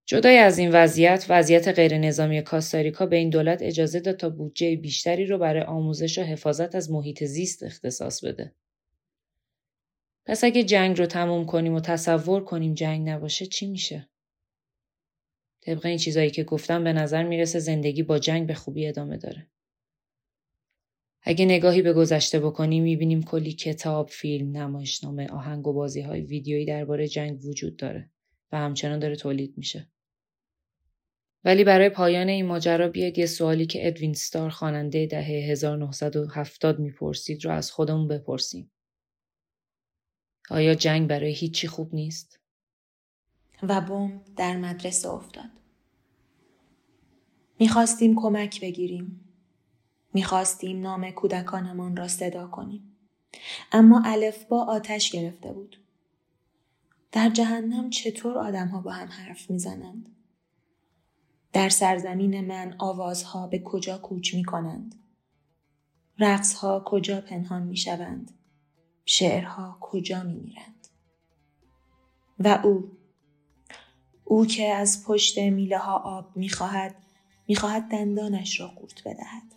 جدای 0.06 0.38
از 0.38 0.58
این 0.58 0.72
وضعیت، 0.72 1.26
وضعیت 1.30 1.68
غیر 1.68 1.98
نظامی 1.98 2.42
کاستاریکا 2.42 3.06
به 3.06 3.16
این 3.16 3.30
دولت 3.30 3.62
اجازه 3.62 4.00
داد 4.00 4.18
تا 4.18 4.30
بودجه 4.30 4.76
بیشتری 4.76 5.26
رو 5.26 5.38
برای 5.38 5.62
آموزش 5.62 6.18
و 6.18 6.22
حفاظت 6.22 6.76
از 6.76 6.92
محیط 6.92 7.24
زیست 7.24 7.64
اختصاص 7.64 8.26
بده. 8.26 8.54
پس 10.30 10.44
اگه 10.44 10.64
جنگ 10.64 11.00
رو 11.00 11.06
تموم 11.06 11.46
کنیم 11.46 11.74
و 11.74 11.80
تصور 11.80 12.44
کنیم 12.44 12.74
جنگ 12.74 13.10
نباشه 13.10 13.46
چی 13.46 13.68
میشه؟ 13.68 14.10
طبق 15.62 15.86
این 15.86 15.98
چیزایی 15.98 16.32
که 16.32 16.44
گفتم 16.44 16.84
به 16.84 16.94
نظر 16.94 17.24
می‌رسه 17.24 17.60
زندگی 17.60 18.04
با 18.04 18.20
جنگ 18.20 18.48
به 18.48 18.54
خوبی 18.54 18.88
ادامه 18.88 19.18
داره. 19.18 19.48
اگه 21.22 21.46
نگاهی 21.46 21.82
به 21.82 21.94
گذشته 21.94 22.40
بکنیم 22.40 22.84
می‌بینیم 22.84 23.24
کلی 23.24 23.54
کتاب، 23.54 24.10
فیلم، 24.10 24.58
نمایشنامه، 24.58 25.28
آهنگ 25.28 25.68
و 25.68 25.74
بازی 25.74 26.02
های 26.02 26.22
ویدیویی 26.22 26.66
درباره 26.66 27.08
جنگ 27.08 27.46
وجود 27.46 27.78
داره 27.78 28.10
و 28.52 28.58
همچنان 28.58 29.00
داره 29.00 29.16
تولید 29.16 29.54
میشه. 29.58 29.88
ولی 31.44 31.64
برای 31.64 31.90
پایان 31.90 32.30
این 32.30 32.46
ماجرا 32.46 32.88
بیاید 32.88 33.18
یه 33.18 33.26
سوالی 33.26 33.66
که 33.66 33.88
ادوین 33.88 34.14
ستار 34.14 34.50
خواننده 34.50 35.06
دهه 35.06 35.52
1970 35.52 36.80
می‌پرسید 36.80 37.46
رو 37.46 37.52
از 37.52 37.72
خودمون 37.72 38.08
بپرسیم. 38.08 38.72
آیا 40.50 40.76
جنگ 40.76 41.08
برای 41.08 41.34
هیچی 41.34 41.68
خوب 41.68 41.96
نیست؟ 41.96 42.40
و 43.64 43.82
بمب 43.82 44.22
در 44.36 44.58
مدرسه 44.58 45.10
افتاد. 45.10 45.50
می‌خواستیم 47.60 48.16
کمک 48.16 48.62
بگیریم. 48.62 49.22
می‌خواستیم 50.14 50.82
نام 50.82 51.12
کودکانمان 51.12 51.96
را 51.96 52.08
صدا 52.08 52.48
کنیم. 52.48 52.98
اما 53.72 54.04
الف 54.06 54.46
با 54.46 54.64
آتش 54.64 55.12
گرفته 55.12 55.54
بود. 55.54 55.78
در 57.12 57.30
جهنم 57.30 57.90
چطور 57.90 58.38
آدمها 58.38 58.82
با 58.82 58.92
هم 58.92 59.08
حرف 59.08 59.50
می‌زنند؟ 59.50 60.16
در 61.54 61.70
سرزمین 61.70 62.48
من 62.48 62.76
آوازها 62.78 63.48
به 63.48 63.60
کجا 63.60 63.98
کوچ 63.98 64.36
می 64.36 64.44
کنند؟ 64.44 64.96
رقصها 66.20 66.84
کجا 66.86 67.22
پنهان 67.22 67.64
می 67.64 67.78
شوند؟ 67.78 68.39
شعرها 69.12 69.78
کجا 69.82 70.24
می 70.24 70.34
میرند؟ 70.34 70.88
و 72.40 72.62
او 72.64 72.92
او 74.26 74.46
که 74.46 74.68
از 74.68 75.04
پشت 75.06 75.40
میله 75.40 75.78
ها 75.78 75.98
آب 75.98 76.38
می 76.38 76.50
خواهد 76.50 76.96
می 77.48 77.56
خواهد 77.56 77.92
دندانش 77.92 78.60
را 78.60 78.68
قورت 78.68 79.02
بدهد. 79.08 79.56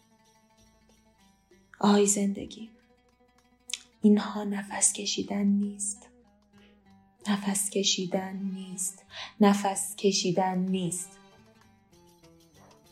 آی 1.81 2.07
زندگی 2.07 2.71
اینها 4.03 4.45
نفس 4.45 4.93
کشیدن 4.93 5.45
نیست. 5.45 6.09
نفس 7.29 7.71
کشیدن 7.71 8.37
نیست. 8.37 9.05
نفس 9.41 9.97
کشیدن 9.97 10.59
نیست. 10.59 11.19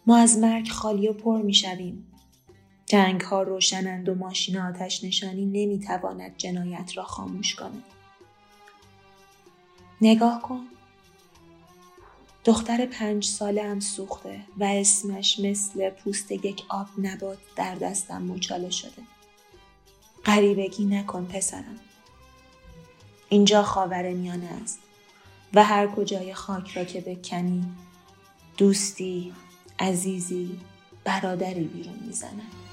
ما 0.07 0.17
از 0.17 0.39
مرگ 0.39 0.69
خالی 0.69 1.09
و 1.09 1.13
پر 1.13 1.43
می 1.43 1.55
شویم. 1.55 2.10
جنگ 2.91 3.21
ها 3.21 3.43
روشنند 3.43 4.09
و 4.09 4.15
ماشین 4.15 4.59
آتش 4.59 5.05
نشانی 5.05 5.45
نمی 5.45 5.81
تواند 5.81 6.37
جنایت 6.37 6.97
را 6.97 7.05
خاموش 7.05 7.55
کند. 7.55 7.83
نگاه 10.01 10.43
کن. 10.43 10.61
دختر 12.45 12.87
پنج 12.87 13.25
ساله 13.25 13.63
هم 13.63 13.81
سوخته 13.81 14.41
و 14.59 14.65
اسمش 14.65 15.41
مثل 15.41 15.91
پوست 15.91 16.33
یک 16.33 16.63
آب 16.69 16.87
نبات 16.99 17.39
در 17.57 17.75
دستم 17.75 18.23
مچاله 18.23 18.71
شده. 18.71 19.03
غریبگی 20.25 20.85
نکن 20.85 21.27
پسرم. 21.27 21.81
اینجا 23.29 23.63
خاور 23.63 24.13
میانه 24.13 24.49
است 24.63 24.79
و 25.55 25.65
هر 25.65 25.87
کجای 25.87 26.35
خاک 26.35 26.77
را 26.77 26.85
که 26.85 27.01
بکنی 27.01 27.65
دوستی 28.57 29.33
عزیزی 29.79 30.61
برادری 31.05 31.65
بیرون 31.65 31.99
می‌زنن 32.07 32.70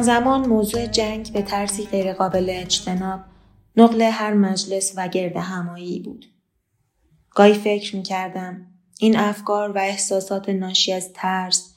آن 0.00 0.06
زمان 0.06 0.48
موضوع 0.48 0.86
جنگ 0.86 1.32
به 1.32 1.42
ترسی 1.42 1.86
غیرقابل 1.86 2.46
اجتناب 2.50 3.20
نقل 3.76 4.02
هر 4.02 4.34
مجلس 4.34 4.92
و 4.96 5.08
گرد 5.08 5.36
همایی 5.36 6.00
بود. 6.00 6.26
گاهی 7.30 7.54
فکر 7.54 7.96
می 7.96 8.02
کردم 8.02 8.66
این 9.00 9.16
افکار 9.16 9.72
و 9.72 9.78
احساسات 9.78 10.48
ناشی 10.48 10.92
از 10.92 11.12
ترس، 11.12 11.74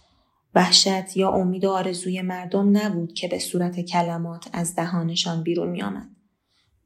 وحشت 0.56 1.18
یا 1.18 1.32
امید 1.32 1.66
و 1.66 1.72
آرزوی 1.72 2.22
مردم 2.22 2.78
نبود 2.78 3.14
که 3.14 3.28
به 3.28 3.40
صورت 3.40 3.80
کلمات 3.80 4.50
از 4.54 4.76
دهانشان 4.76 5.44
بیرون 5.44 5.70
می 5.70 5.82
آمد. 5.82 6.10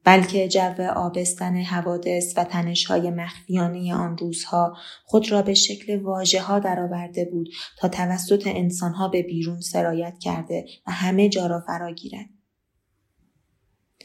بلکه 0.04 0.48
جو 0.48 0.82
آبستن 0.94 1.56
حوادث 1.56 2.34
و 2.36 2.44
تنشهای 2.44 3.10
مخفیانه 3.10 3.94
آن 3.94 4.18
روزها 4.18 4.76
خود 5.04 5.32
را 5.32 5.42
به 5.42 5.54
شکل 5.54 6.02
واجه 6.02 6.42
ها 6.42 6.58
درآورده 6.58 7.24
بود 7.24 7.48
تا 7.78 7.88
توسط 7.88 8.42
انسانها 8.46 9.08
به 9.08 9.22
بیرون 9.22 9.60
سرایت 9.60 10.18
کرده 10.18 10.66
و 10.86 10.92
همه 10.92 11.28
جا 11.28 11.46
را 11.46 11.60
فرا 11.66 11.92
گیرد. 11.92 12.26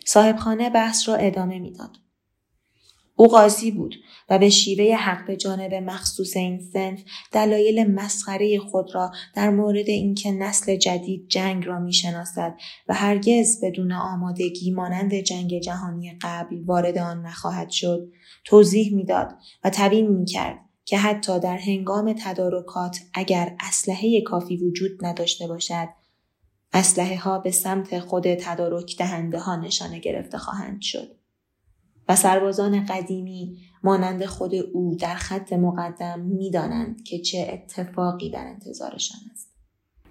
صاحبخانه 0.05 0.69
بحث 0.69 1.09
را 1.09 1.15
ادامه 1.15 1.59
می‌داد. 1.59 2.02
او 3.15 3.27
قاضی 3.27 3.71
بود 3.71 3.95
و 4.29 4.39
به 4.39 4.49
شیوه 4.49 4.95
حق 4.95 5.27
به 5.27 5.35
جانب 5.35 5.73
مخصوص 5.73 6.37
این 6.37 6.59
سنف 6.59 6.99
دلایل 7.31 7.91
مسخره 7.91 8.59
خود 8.59 8.95
را 8.95 9.11
در 9.35 9.49
مورد 9.49 9.89
اینکه 9.89 10.31
نسل 10.31 10.75
جدید 10.75 11.27
جنگ 11.27 11.65
را 11.65 11.79
می‌شناسد 11.79 12.55
و 12.87 12.93
هرگز 12.93 13.63
بدون 13.63 13.91
آمادگی 13.91 14.71
مانند 14.71 15.13
جنگ 15.13 15.59
جهانی 15.59 16.17
قبل 16.21 16.63
وارد 16.65 16.97
آن 16.97 17.25
نخواهد 17.25 17.69
شد 17.69 18.11
توضیح 18.45 18.95
می‌داد 18.95 19.31
و 19.63 19.69
تبیین 19.73 20.07
می‌کرد 20.07 20.59
که 20.85 20.97
حتی 20.97 21.39
در 21.39 21.57
هنگام 21.57 22.15
تدارکات 22.23 22.99
اگر 23.13 23.55
اسلحه 23.59 24.21
کافی 24.21 24.57
وجود 24.57 25.05
نداشته 25.05 25.47
باشد 25.47 25.87
اسلحه 26.73 27.19
ها 27.19 27.39
به 27.39 27.51
سمت 27.51 27.99
خود 27.99 28.33
تدارک 28.33 28.97
دهنده 28.97 29.39
ها 29.39 29.55
نشانه 29.55 29.99
گرفته 29.99 30.37
خواهند 30.37 30.81
شد. 30.81 31.22
و 32.09 32.15
سربازان 32.15 32.85
قدیمی 32.85 33.57
مانند 33.83 34.25
خود 34.25 34.55
او 34.73 34.95
در 34.95 35.15
خط 35.15 35.53
مقدم 35.53 36.19
می‌دانند 36.19 37.03
که 37.03 37.19
چه 37.19 37.49
اتفاقی 37.53 38.29
در 38.29 38.47
انتظارشان 38.47 39.19
است 39.31 39.53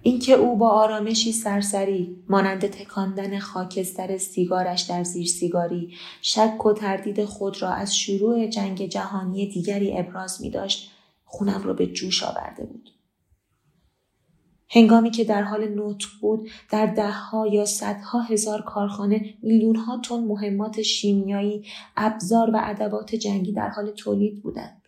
اینکه 0.01 0.33
او 0.33 0.57
با 0.57 0.69
آرامشی 0.69 1.31
سرسری 1.31 2.23
مانند 2.29 2.67
تکاندن 2.67 3.39
خاکستر 3.39 4.17
سیگارش 4.17 4.81
در 4.81 5.03
زیر 5.03 5.27
سیگاری 5.27 5.93
شک 6.21 6.65
و 6.65 6.73
تردید 6.73 7.25
خود 7.25 7.61
را 7.61 7.69
از 7.69 7.95
شروع 7.97 8.47
جنگ 8.47 8.85
جهانی 8.85 9.47
دیگری 9.47 9.97
ابراز 9.97 10.41
می 10.41 10.49
داشت 10.49 10.91
خونم 11.25 11.63
را 11.63 11.73
به 11.73 11.87
جوش 11.87 12.23
آورده 12.23 12.65
بود. 12.65 12.89
هنگامی 14.73 15.11
که 15.11 15.23
در 15.23 15.43
حال 15.43 15.67
نطق 15.79 16.07
بود 16.21 16.49
در 16.69 16.85
دهها 16.85 17.47
یا 17.47 17.65
صدها 17.65 18.21
هزار 18.21 18.61
کارخانه 18.61 19.33
میلیونها 19.41 19.97
تن 19.97 20.19
مهمات 20.19 20.81
شیمیایی 20.81 21.65
ابزار 21.97 22.49
و 22.53 22.59
ادوات 22.63 23.15
جنگی 23.15 23.51
در 23.51 23.69
حال 23.69 23.91
تولید 23.91 24.43
بودند. 24.43 24.81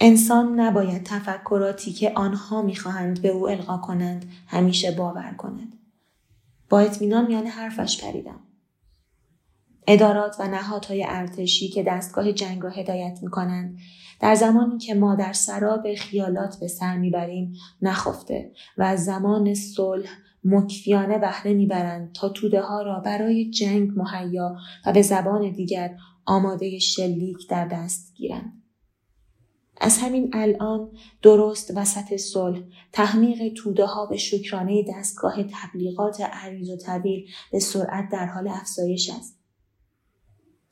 انسان 0.00 0.60
نباید 0.60 1.02
تفکراتی 1.04 1.92
که 1.92 2.12
آنها 2.14 2.62
می‌خواهند 2.62 3.22
به 3.22 3.28
او 3.28 3.48
القا 3.48 3.76
کنند 3.76 4.30
همیشه 4.46 4.90
باور 4.90 5.34
کند. 5.38 5.72
با 6.68 6.80
اطمینان 6.80 7.26
میان 7.26 7.46
حرفش 7.46 8.04
پریدم. 8.04 8.40
ادارات 9.86 10.36
و 10.38 10.48
نهادهای 10.48 11.04
ارتشی 11.08 11.68
که 11.68 11.82
دستگاه 11.82 12.32
جنگ 12.32 12.62
را 12.62 12.70
هدایت 12.70 13.18
می 13.22 13.30
کنند 13.30 13.78
در 14.20 14.34
زمانی 14.34 14.78
که 14.78 14.94
ما 14.94 15.14
در 15.14 15.32
سراب 15.32 15.94
خیالات 15.94 16.56
به 16.60 16.68
سر 16.68 16.96
می‌بریم 16.96 17.52
نخفته 17.82 18.52
و 18.78 18.82
از 18.82 19.04
زمان 19.04 19.54
صلح 19.54 20.08
مکفیانه 20.44 21.18
بهره 21.18 21.54
می‌برند 21.54 22.12
تا 22.12 22.28
توده 22.28 22.60
ها 22.60 22.82
را 22.82 23.00
برای 23.00 23.50
جنگ 23.50 23.90
مهیا 23.96 24.56
و 24.86 24.92
به 24.92 25.02
زبان 25.02 25.50
دیگر 25.50 25.96
آماده 26.26 26.78
شلیک 26.78 27.36
در 27.48 27.68
دست 27.68 28.14
گیرند. 28.14 28.62
از 29.80 29.98
همین 29.98 30.30
الان 30.32 30.90
درست 31.22 31.72
وسط 31.76 32.16
صلح 32.16 32.60
تحمیق 32.92 33.52
توده 33.56 33.86
ها 33.86 34.06
به 34.06 34.16
شکرانه 34.16 34.84
دستگاه 34.88 35.36
تبلیغات 35.42 36.20
عریض 36.20 36.70
و 36.70 36.76
طویل 36.76 37.26
به 37.52 37.58
سرعت 37.58 38.08
در 38.12 38.26
حال 38.26 38.48
افزایش 38.48 39.10
است. 39.10 39.41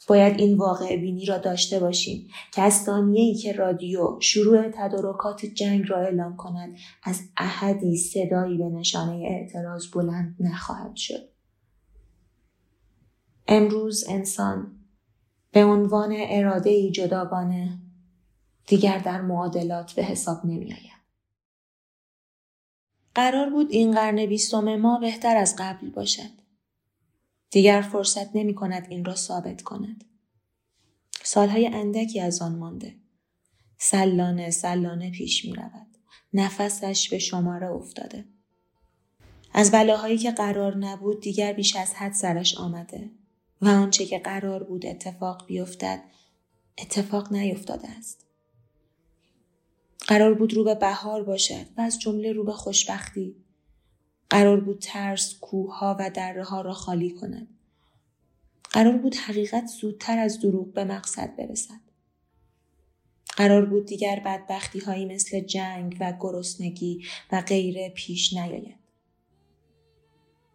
باید 0.08 0.40
این 0.40 0.56
واقع 0.56 0.96
بینی 0.96 1.26
را 1.26 1.38
داشته 1.38 1.78
باشیم 1.80 2.28
که 2.52 2.62
از 2.62 2.74
ثانیه 2.74 3.34
که 3.34 3.52
رادیو 3.52 4.20
شروع 4.20 4.68
تدارکات 4.68 5.46
جنگ 5.46 5.84
را 5.88 5.98
اعلام 5.98 6.36
کند 6.36 6.76
از 7.02 7.20
احدی 7.36 7.96
صدایی 7.96 8.58
به 8.58 8.64
نشانه 8.64 9.26
اعتراض 9.30 9.86
بلند 9.90 10.36
نخواهد 10.40 10.96
شد. 10.96 11.28
امروز 13.48 14.04
انسان 14.08 14.80
به 15.52 15.64
عنوان 15.64 16.14
اراده 16.16 16.70
ای 16.70 16.90
جداگانه 16.90 17.78
دیگر 18.66 18.98
در 18.98 19.20
معادلات 19.20 19.92
به 19.92 20.02
حساب 20.02 20.46
نمی 20.46 20.72
آید. 20.72 21.00
قرار 23.14 23.50
بود 23.50 23.70
این 23.70 23.92
قرن 23.92 24.26
بیستم 24.26 24.76
ما 24.76 24.98
بهتر 24.98 25.36
از 25.36 25.56
قبل 25.58 25.90
باشد. 25.90 26.39
دیگر 27.50 27.82
فرصت 27.92 28.36
نمی 28.36 28.54
کند 28.54 28.86
این 28.90 29.04
را 29.04 29.14
ثابت 29.14 29.62
کند. 29.62 30.04
سالهای 31.22 31.66
اندکی 31.66 32.20
از 32.20 32.42
آن 32.42 32.54
مانده. 32.54 32.94
سلانه 33.78 34.50
سلانه 34.50 35.10
پیش 35.10 35.44
می 35.44 35.52
رود. 35.52 35.86
نفسش 36.34 37.08
به 37.08 37.18
شماره 37.18 37.70
افتاده. 37.70 38.24
از 39.52 39.70
بلاهایی 39.70 40.18
که 40.18 40.30
قرار 40.30 40.76
نبود 40.76 41.20
دیگر 41.20 41.52
بیش 41.52 41.76
از 41.76 41.94
حد 41.94 42.12
سرش 42.12 42.56
آمده 42.58 43.10
و 43.62 43.68
آنچه 43.68 44.06
که 44.06 44.18
قرار 44.18 44.62
بود 44.62 44.86
اتفاق 44.86 45.46
بیفتد 45.46 46.02
اتفاق 46.78 47.32
نیفتاده 47.32 47.88
است. 47.88 48.26
قرار 50.08 50.34
بود 50.34 50.54
رو 50.54 50.64
به 50.64 50.74
بهار 50.74 51.24
باشد 51.24 51.66
و 51.76 51.80
از 51.80 52.00
جمله 52.00 52.32
رو 52.32 52.44
به 52.44 52.52
خوشبختی 52.52 53.36
قرار 54.30 54.60
بود 54.60 54.78
ترس 54.78 55.38
کوهها 55.40 55.96
و 55.98 56.10
دره 56.10 56.44
ها 56.44 56.60
را 56.60 56.72
خالی 56.72 57.10
کند. 57.10 57.48
قرار 58.70 58.96
بود 58.96 59.14
حقیقت 59.14 59.66
زودتر 59.66 60.18
از 60.18 60.40
دروغ 60.40 60.72
به 60.72 60.84
مقصد 60.84 61.36
برسد. 61.36 61.80
قرار 63.36 63.66
بود 63.66 63.86
دیگر 63.86 64.22
بدبختی 64.24 64.78
هایی 64.78 65.04
مثل 65.06 65.40
جنگ 65.40 65.96
و 66.00 66.12
گرسنگی 66.20 67.04
و 67.32 67.40
غیره 67.40 67.88
پیش 67.88 68.32
نیاید. 68.32 68.80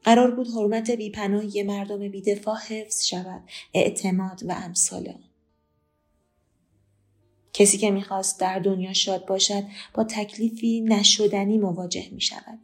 قرار 0.03 0.35
بود 0.35 0.47
حرمت 0.47 0.91
بیپناهی 0.91 1.63
مردم 1.63 2.09
بیدفاع 2.09 2.57
حفظ 2.57 3.05
شود 3.05 3.43
اعتماد 3.73 4.43
و 4.43 4.51
امثال 4.51 5.09
آن. 5.09 5.23
کسی 7.53 7.77
که 7.77 7.91
می‌خواست 7.91 8.39
در 8.39 8.59
دنیا 8.59 8.93
شاد 8.93 9.25
باشد 9.25 9.63
با 9.93 10.03
تکلیفی 10.03 10.81
نشدنی 10.81 11.57
مواجه 11.57 12.09
می 12.11 12.21
شود. 12.21 12.59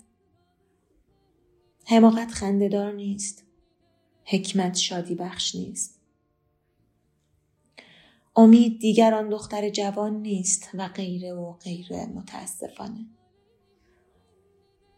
حماقت 1.92 2.32
خندهدار 2.32 2.94
نیست. 2.94 3.44
حکمت 4.26 4.76
شادی 4.76 5.16
بخش 5.16 5.56
نیست. 5.56 6.00
امید 8.36 8.80
دیگر 8.80 9.14
آن 9.14 9.30
دختر 9.30 9.70
جوان 9.70 10.22
نیست 10.22 10.70
و 10.74 10.88
غیره 10.88 11.34
و 11.34 11.54
غیره 11.54 12.06
متاسفانه. 12.06 13.06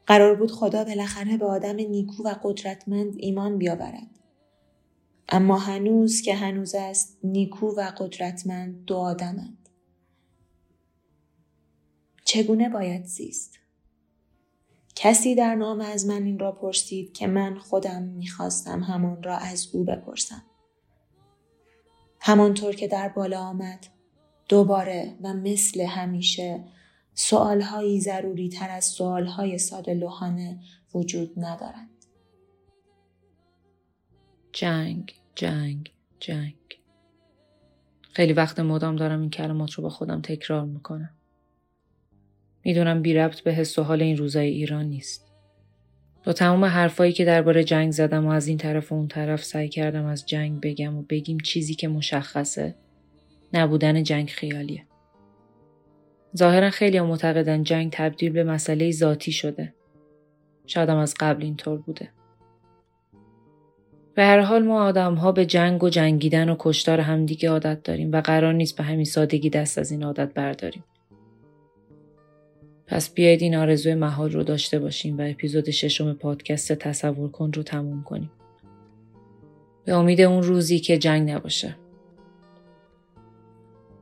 قرار 0.07 0.35
بود 0.35 0.51
خدا 0.51 0.83
بالاخره 0.83 1.37
به 1.37 1.45
آدم 1.45 1.75
نیکو 1.75 2.23
و 2.23 2.35
قدرتمند 2.43 3.13
ایمان 3.17 3.57
بیاورد. 3.57 4.19
اما 5.29 5.57
هنوز 5.57 6.21
که 6.21 6.35
هنوز 6.35 6.75
است 6.75 7.17
نیکو 7.23 7.67
و 7.67 7.91
قدرتمند 7.97 8.85
دو 8.85 8.95
آدمند. 8.95 9.69
چگونه 12.25 12.69
باید 12.69 13.05
زیست؟ 13.05 13.62
کسی 14.95 15.35
در 15.35 15.55
نام 15.55 15.81
از 15.81 16.05
من 16.05 16.23
این 16.23 16.39
را 16.39 16.51
پرسید 16.51 17.13
که 17.13 17.27
من 17.27 17.57
خودم 17.57 18.03
می‌خواستم 18.03 18.79
همان 18.79 19.23
را 19.23 19.37
از 19.37 19.69
او 19.73 19.83
بپرسم. 19.83 20.43
همانطور 22.19 22.75
که 22.75 22.87
در 22.87 23.09
بالا 23.09 23.39
آمد 23.39 23.87
دوباره 24.49 25.17
و 25.21 25.33
مثل 25.33 25.81
همیشه 25.81 26.63
سوالهایی 27.13 28.01
ضروری 28.01 28.49
تر 28.49 28.69
از 28.69 28.85
سوالهای 28.85 29.57
ساده 29.57 29.93
لوحانه 29.93 30.59
وجود 30.93 31.33
ندارند. 31.37 32.05
جنگ، 34.51 35.13
جنگ، 35.35 35.91
جنگ. 36.19 36.55
خیلی 38.11 38.33
وقت 38.33 38.59
مدام 38.59 38.95
دارم 38.95 39.21
این 39.21 39.29
کلمات 39.29 39.71
رو 39.71 39.83
با 39.83 39.89
خودم 39.89 40.21
تکرار 40.21 40.65
می‌کنم. 40.65 41.15
می‌دونم 42.63 43.01
بی 43.01 43.13
ربط 43.13 43.41
به 43.41 43.53
حس 43.53 43.79
و 43.79 43.83
حال 43.83 44.01
این 44.01 44.17
روزای 44.17 44.47
ایران 44.47 44.85
نیست. 44.85 45.23
با 46.25 46.33
تمام 46.33 46.65
حرفایی 46.65 47.13
که 47.13 47.25
درباره 47.25 47.63
جنگ 47.63 47.91
زدم 47.91 48.27
و 48.27 48.29
از 48.29 48.47
این 48.47 48.57
طرف 48.57 48.91
و 48.91 48.95
اون 48.95 49.07
طرف 49.07 49.43
سعی 49.43 49.69
کردم 49.69 50.05
از 50.05 50.25
جنگ 50.25 50.61
بگم 50.61 50.97
و 50.97 51.01
بگیم 51.01 51.37
چیزی 51.37 51.75
که 51.75 51.87
مشخصه 51.87 52.75
نبودن 53.53 54.03
جنگ 54.03 54.29
خیالیه. 54.29 54.83
ظاهرا 56.37 56.69
خیلی 56.69 57.01
معتقدن 57.01 57.63
جنگ 57.63 57.91
تبدیل 57.91 58.31
به 58.31 58.43
مسئله 58.43 58.91
ذاتی 58.91 59.31
شده. 59.31 59.73
شادم 60.67 60.97
از 60.97 61.13
قبل 61.19 61.43
اینطور 61.43 61.77
بوده. 61.77 62.09
به 64.15 64.23
هر 64.23 64.39
حال 64.39 64.63
ما 64.63 64.83
آدم 64.83 65.15
ها 65.15 65.31
به 65.31 65.45
جنگ 65.45 65.83
و 65.83 65.89
جنگیدن 65.89 66.49
و 66.49 66.55
کشتار 66.59 66.99
همدیگه 66.99 67.49
عادت 67.49 67.83
داریم 67.83 68.11
و 68.11 68.21
قرار 68.21 68.53
نیست 68.53 68.77
به 68.77 68.83
همین 68.83 69.05
سادگی 69.05 69.49
دست 69.49 69.77
از 69.77 69.91
این 69.91 70.03
عادت 70.03 70.33
برداریم. 70.33 70.83
پس 72.87 73.13
بیایید 73.13 73.41
این 73.41 73.55
آرزوی 73.55 73.95
محال 73.95 74.31
رو 74.31 74.43
داشته 74.43 74.79
باشیم 74.79 75.17
و 75.17 75.21
اپیزود 75.29 75.69
ششم 75.69 76.13
پادکست 76.13 76.73
تصور 76.73 77.31
کن 77.31 77.51
رو 77.53 77.63
تموم 77.63 78.03
کنیم. 78.03 78.31
به 79.85 79.93
امید 79.93 80.21
اون 80.21 80.43
روزی 80.43 80.79
که 80.79 80.97
جنگ 80.97 81.31
نباشه. 81.31 81.75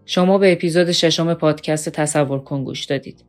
شما 0.05 0.37
به 0.37 0.51
اپیزود 0.51 0.91
ششم 0.91 1.33
پادکست 1.33 1.89
تصور 1.89 2.39
کن 2.39 2.63
گوش 2.63 2.85
دادید. 2.85 3.25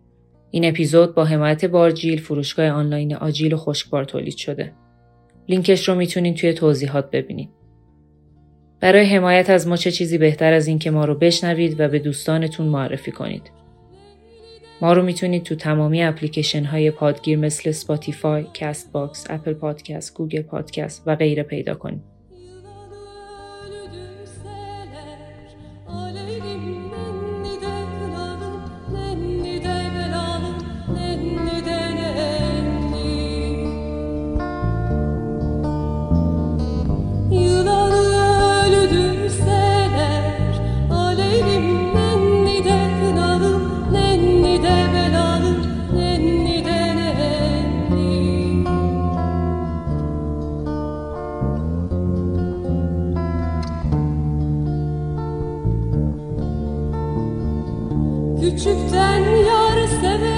این 0.51 0.65
اپیزود 0.65 1.15
با 1.15 1.25
حمایت 1.25 1.65
بارجیل 1.65 2.21
فروشگاه 2.21 2.69
آنلاین 2.69 3.15
آجیل 3.15 3.53
و 3.53 3.57
خشکبار 3.57 4.05
تولید 4.05 4.37
شده. 4.37 4.73
لینکش 5.49 5.89
رو 5.89 5.95
می‌تونید 5.95 6.37
توی 6.37 6.53
توضیحات 6.53 7.11
ببینید. 7.11 7.51
برای 8.81 9.05
حمایت 9.05 9.51
از 9.51 9.69
ما 9.69 9.77
چه 9.77 9.91
چیزی 9.91 10.19
بهتر 10.19 10.53
از 10.53 10.67
این 10.67 10.79
که 10.79 10.91
ما 10.91 11.05
رو 11.05 11.15
بشنوید 11.15 11.81
و 11.81 11.89
به 11.89 11.99
دوستانتون 11.99 12.67
معرفی 12.67 13.13
کنید. 13.13 13.62
ما 14.83 14.93
رو 14.93 15.03
می‌تونید 15.03 15.43
تو 15.43 15.55
تمامی 15.55 16.03
اپلیکیشن 16.03 16.65
های 16.65 16.91
پادگیر 16.91 17.39
مثل 17.39 17.71
Spotify، 17.71 18.47
Castbox، 18.55 19.27
Apple 19.31 19.55
Podcast، 19.55 20.15
Google 20.15 20.43
Podcast 20.43 21.03
و 21.07 21.17
غیره 21.17 21.43
پیدا 21.43 21.75
کنید. 21.75 22.12
sen 59.13 59.37
yar 59.37 59.87
sever. 60.01 60.32